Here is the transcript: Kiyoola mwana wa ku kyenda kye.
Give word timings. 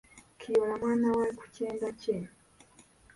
Kiyoola 0.39 0.73
mwana 0.81 1.07
wa 1.17 1.25
ku 1.37 1.43
kyenda 1.53 1.89
kye. 2.01 2.15